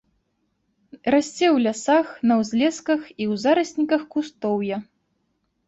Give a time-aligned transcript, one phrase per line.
[1.15, 4.77] Расце ў лясах, на ўзлесках і ў зарасніках кустоўя.